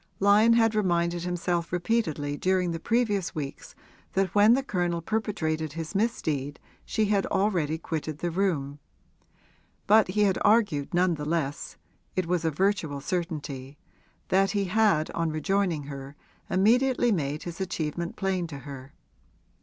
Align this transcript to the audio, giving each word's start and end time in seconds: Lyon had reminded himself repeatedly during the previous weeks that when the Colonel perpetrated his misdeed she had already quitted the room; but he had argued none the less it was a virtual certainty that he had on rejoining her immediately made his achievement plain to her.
Lyon 0.19 0.53
had 0.53 0.73
reminded 0.73 1.21
himself 1.25 1.71
repeatedly 1.71 2.35
during 2.35 2.71
the 2.71 2.79
previous 2.79 3.35
weeks 3.35 3.75
that 4.13 4.33
when 4.33 4.55
the 4.55 4.63
Colonel 4.63 4.99
perpetrated 4.99 5.73
his 5.73 5.93
misdeed 5.93 6.59
she 6.83 7.05
had 7.05 7.27
already 7.27 7.77
quitted 7.77 8.17
the 8.17 8.31
room; 8.31 8.79
but 9.85 10.07
he 10.07 10.21
had 10.23 10.39
argued 10.41 10.91
none 10.91 11.13
the 11.13 11.23
less 11.23 11.77
it 12.15 12.25
was 12.25 12.43
a 12.43 12.49
virtual 12.49 12.99
certainty 12.99 13.77
that 14.29 14.49
he 14.49 14.65
had 14.65 15.11
on 15.11 15.29
rejoining 15.29 15.83
her 15.83 16.15
immediately 16.49 17.11
made 17.11 17.43
his 17.43 17.61
achievement 17.61 18.15
plain 18.15 18.47
to 18.47 18.57
her. 18.57 18.93